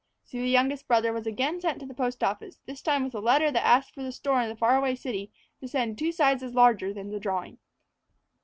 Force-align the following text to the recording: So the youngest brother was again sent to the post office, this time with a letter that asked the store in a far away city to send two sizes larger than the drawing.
So 0.23 0.39
the 0.39 0.47
youngest 0.47 0.87
brother 0.87 1.13
was 1.13 1.27
again 1.27 1.61
sent 1.61 1.79
to 1.79 1.85
the 1.85 1.93
post 1.93 2.23
office, 2.23 2.59
this 2.65 2.81
time 2.81 3.03
with 3.03 3.13
a 3.13 3.19
letter 3.19 3.51
that 3.51 3.63
asked 3.63 3.93
the 3.93 4.11
store 4.11 4.41
in 4.41 4.49
a 4.49 4.55
far 4.55 4.75
away 4.75 4.95
city 4.95 5.31
to 5.59 5.67
send 5.67 5.99
two 5.99 6.11
sizes 6.11 6.55
larger 6.55 6.91
than 6.91 7.11
the 7.11 7.19
drawing. 7.19 7.59